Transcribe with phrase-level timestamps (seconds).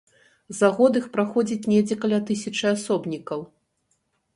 [0.59, 3.39] За год іх праходзіць недзе каля тысячы асобнікаў.